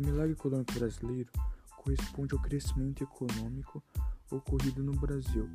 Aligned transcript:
O 0.00 0.02
milagre 0.02 0.32
econômico 0.32 0.72
brasileiro 0.72 1.30
corresponde 1.76 2.34
ao 2.34 2.40
crescimento 2.40 3.04
econômico 3.04 3.82
ocorrido 4.30 4.82
no 4.82 4.92
Brasil 4.92 5.46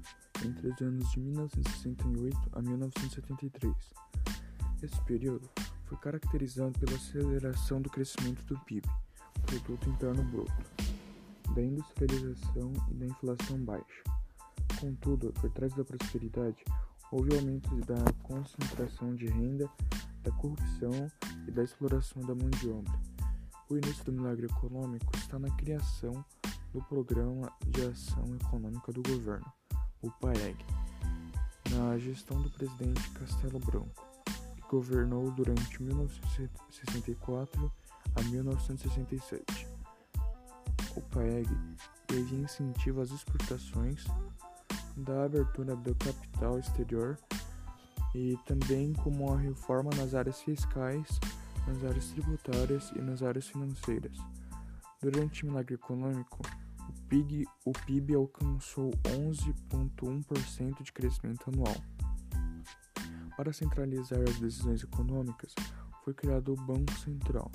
entre 0.45 0.67
os 0.67 0.81
anos 0.81 1.09
de 1.09 1.19
1968 1.19 2.37
a 2.51 2.61
1973. 2.61 3.73
Esse 4.83 5.01
período 5.01 5.49
foi 5.85 5.97
caracterizado 5.97 6.77
pela 6.77 6.95
aceleração 6.95 7.81
do 7.81 7.89
crescimento 7.89 8.45
do 8.45 8.59
PIB, 8.65 8.87
Produto 9.47 9.89
Interno 9.89 10.23
Bruto, 10.25 10.53
da 11.55 11.63
industrialização 11.63 12.71
e 12.91 12.93
da 12.93 13.07
inflação 13.07 13.57
baixa. 13.65 14.03
Contudo, 14.79 15.33
por 15.33 15.49
trás 15.49 15.73
da 15.73 15.83
prosperidade, 15.83 16.63
houve 17.11 17.35
aumento 17.35 17.75
da 17.77 18.13
concentração 18.21 19.15
de 19.15 19.25
renda, 19.25 19.67
da 20.21 20.31
corrupção 20.33 21.11
e 21.47 21.51
da 21.51 21.63
exploração 21.63 22.21
da 22.21 22.35
mão 22.35 22.51
de 22.51 22.69
obra. 22.69 23.14
O 23.67 23.77
início 23.77 24.05
do 24.05 24.11
milagre 24.11 24.45
econômico 24.45 25.11
está 25.17 25.39
na 25.39 25.49
criação 25.57 26.23
do 26.71 26.83
Programa 26.83 27.51
de 27.65 27.81
Ação 27.87 28.23
Econômica 28.35 28.91
do 28.91 29.01
Governo, 29.01 29.51
o 30.03 30.11
PAEG, 30.11 30.63
na 31.71 31.97
gestão 31.97 32.39
do 32.41 32.49
presidente 32.51 33.09
Castelo 33.11 33.57
Branco, 33.59 34.05
que 34.55 34.61
governou 34.69 35.31
durante 35.31 35.81
1964 35.81 37.71
a 38.15 38.21
1967. 38.21 39.67
O 40.95 41.01
PAEG 41.01 41.49
teve 42.05 42.35
incentivo 42.35 43.01
às 43.01 43.09
exportações, 43.09 44.05
da 44.95 45.25
abertura 45.25 45.75
do 45.75 45.93
capital 45.95 46.59
exterior 46.59 47.17
e 48.13 48.37
também 48.45 48.93
como 48.93 49.33
a 49.33 49.37
reforma 49.37 49.89
nas 49.97 50.13
áreas 50.13 50.41
fiscais, 50.41 51.19
nas 51.67 51.83
áreas 51.83 52.07
tributárias 52.07 52.91
e 52.91 53.01
nas 53.01 53.21
áreas 53.21 53.47
financeiras. 53.47 54.17
Durante 55.01 55.43
o 55.43 55.47
milagre 55.47 55.75
econômico, 55.75 56.41
o 56.87 56.93
PIB, 57.07 57.45
o 57.65 57.71
PIB 57.71 58.15
alcançou 58.15 58.91
11,1% 59.03 60.83
de 60.83 60.91
crescimento 60.91 61.49
anual. 61.49 61.75
Para 63.35 63.51
centralizar 63.51 64.19
as 64.21 64.39
decisões 64.39 64.83
econômicas, 64.83 65.53
foi 66.03 66.13
criado 66.13 66.53
o 66.53 66.55
Banco 66.55 66.93
Central. 66.93 67.51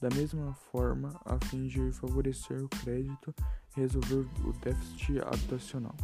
Da 0.00 0.08
mesma 0.14 0.54
forma, 0.54 1.20
a 1.24 1.38
fim 1.46 1.66
de 1.66 1.90
favorecer 1.92 2.64
o 2.64 2.68
crédito 2.68 3.34
e 3.76 3.80
resolver 3.80 4.26
o 4.44 4.52
déficit 4.60 5.18
habitacional. 5.20 5.96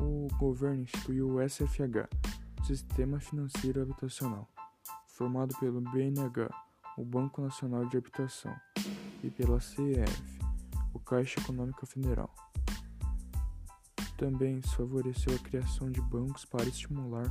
O 0.00 0.28
governo 0.36 0.82
instituiu 0.82 1.36
o 1.36 1.48
SFH, 1.48 2.08
Sistema 2.66 3.20
Financeiro 3.20 3.82
Habitacional, 3.82 4.48
formado 5.18 5.52
pelo 5.58 5.80
BNH, 5.80 6.48
o 6.96 7.04
Banco 7.04 7.42
Nacional 7.42 7.84
de 7.86 7.96
Habitação, 7.96 8.54
e 9.20 9.28
pela 9.28 9.60
CEF, 9.60 10.38
o 10.94 11.00
Caixa 11.00 11.40
Econômica 11.40 11.84
Federal. 11.86 12.32
Também 14.16 14.62
favoreceu 14.62 15.34
a 15.34 15.38
criação 15.40 15.90
de 15.90 16.00
bancos 16.00 16.44
para 16.44 16.66
estimular 16.66 17.26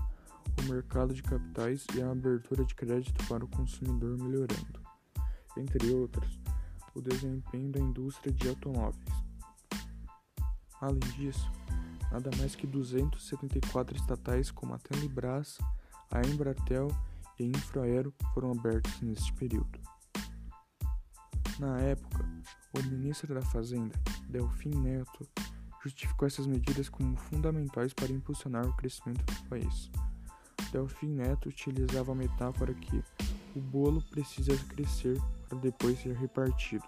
o 0.60 0.70
mercado 0.70 1.14
de 1.14 1.24
capitais 1.24 1.88
e 1.96 2.02
a 2.02 2.12
abertura 2.12 2.66
de 2.66 2.76
crédito 2.76 3.26
para 3.26 3.46
o 3.46 3.48
consumidor 3.48 4.18
melhorando, 4.18 4.82
entre 5.56 5.90
outros, 5.94 6.42
o 6.94 7.02
desempenho 7.02 7.72
da 7.72 7.80
indústria 7.80 8.34
de 8.34 8.50
automóveis. 8.50 9.14
Além 10.82 11.00
disso, 11.16 11.50
nada 12.12 12.30
mais 12.38 12.54
que 12.54 12.68
274 12.68 13.96
estatais 13.96 14.52
como 14.52 14.74
a 14.74 14.78
Telebrás, 14.78 15.58
a 16.12 16.20
Embratel 16.28 16.90
e 17.40 17.46
Infraero 17.46 18.14
foram 18.34 18.52
abertos 18.52 19.00
neste 19.02 19.32
período. 19.34 19.80
Na 21.59 21.80
época, 21.80 22.24
o 22.78 22.84
ministro 22.84 23.34
da 23.34 23.42
Fazenda, 23.42 24.00
Delfim 24.30 24.70
Neto, 24.70 25.28
justificou 25.84 26.28
essas 26.28 26.46
medidas 26.46 26.90
como 26.90 27.16
fundamentais 27.16 27.94
para 27.94 28.12
impulsionar 28.12 28.68
o 28.68 28.76
crescimento 28.76 29.26
do 29.26 29.50
país. 29.50 29.90
Delfim 30.72 31.08
Neto 31.08 31.50
utilizava 31.50 32.12
a 32.12 32.16
metáfora 32.16 32.74
que 32.74 33.03
o 33.56 33.59
bolo 33.59 34.02
precisa 34.09 34.56
crescer 34.66 35.20
para 35.47 35.58
depois 35.58 36.00
ser 36.00 36.16
repartido. 36.16 36.84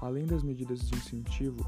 Além 0.00 0.26
das 0.26 0.42
medidas 0.42 0.80
de 0.80 0.94
incentivo, 0.94 1.66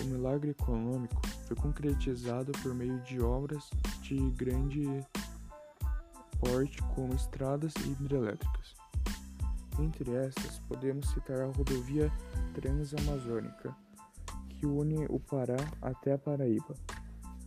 o 0.00 0.04
milagre 0.04 0.52
econômico 0.52 1.20
foi 1.46 1.56
concretizado 1.56 2.52
por 2.62 2.74
meio 2.74 2.98
de 3.00 3.20
obras 3.20 3.68
de 4.00 4.16
grande 4.30 5.04
porte 6.38 6.82
como 6.94 7.14
estradas 7.14 7.72
e 7.84 7.88
hidrelétricas. 7.90 8.74
Entre 9.78 10.12
estas, 10.14 10.58
podemos 10.60 11.08
citar 11.10 11.40
a 11.40 11.46
rodovia 11.46 12.10
Transamazônica, 12.54 13.74
que 14.48 14.66
une 14.66 15.06
o 15.08 15.20
Pará 15.20 15.56
até 15.80 16.12
a 16.12 16.18
Paraíba, 16.18 16.74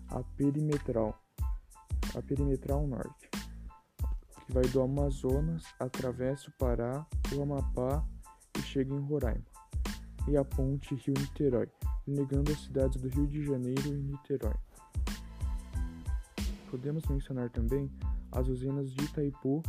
a 0.08 0.24
Perimetral, 0.38 1.20
a 2.16 2.22
Perimetral 2.22 2.88
Norte, 2.88 3.30
que 4.46 4.54
vai 4.54 4.64
do 4.68 4.82
Amazonas, 4.82 5.64
atravessa 5.80 6.50
o 6.50 6.54
Pará, 6.54 7.06
o 7.36 7.42
Amapá 7.42 8.06
e 8.58 8.62
chega 8.62 8.94
em 8.94 9.00
Roraima, 9.00 9.44
e 10.28 10.38
a 10.38 10.46
ponte 10.46 10.96
Rio-Niterói, 10.96 11.68
ligando 12.08 12.52
as 12.52 12.62
cidades 12.62 13.02
do 13.02 13.10
Rio 13.10 13.28
de 13.28 13.44
Janeiro 13.44 13.88
e 13.88 14.02
Niterói. 14.04 14.56
Podemos 16.70 17.06
mencionar 17.08 17.50
também 17.50 17.92
as 18.32 18.48
usinas 18.48 18.92
de 18.94 19.06
Itaipu, 19.06 19.62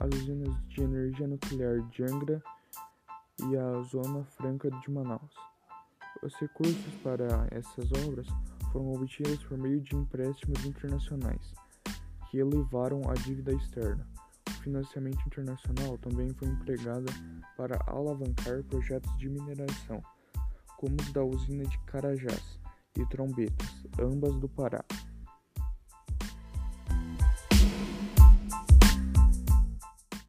as 0.00 0.08
usinas 0.14 0.54
de 0.68 0.82
energia 0.82 1.26
nuclear 1.26 1.80
de 1.88 2.02
Angra 2.04 2.42
e 3.48 3.56
a 3.56 3.82
Zona 3.82 4.24
Franca 4.24 4.70
de 4.70 4.90
Manaus. 4.90 5.34
Os 6.22 6.34
recursos 6.36 6.94
para 7.02 7.46
essas 7.50 7.90
obras 8.06 8.26
foram 8.72 8.92
obtidos 8.92 9.42
por 9.44 9.58
meio 9.58 9.80
de 9.80 9.94
empréstimos 9.94 10.64
internacionais, 10.64 11.52
que 12.30 12.38
elevaram 12.38 13.02
a 13.08 13.14
dívida 13.14 13.52
externa. 13.52 14.06
O 14.48 14.62
financiamento 14.62 15.20
internacional 15.26 15.98
também 15.98 16.32
foi 16.34 16.48
empregado 16.48 17.06
para 17.56 17.78
alavancar 17.86 18.62
projetos 18.64 19.16
de 19.18 19.28
mineração 19.28 20.02
como 20.76 20.96
os 21.00 21.12
da 21.12 21.22
usina 21.22 21.64
de 21.64 21.78
Carajás 21.80 22.58
e 22.98 23.06
Trombetas, 23.06 23.86
ambas 23.98 24.36
do 24.38 24.48
Pará. 24.48 24.84